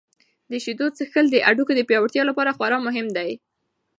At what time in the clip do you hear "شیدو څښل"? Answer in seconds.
0.63-1.25